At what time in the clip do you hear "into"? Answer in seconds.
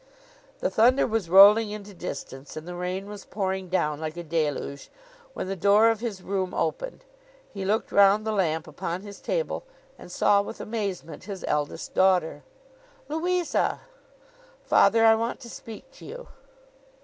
1.69-1.93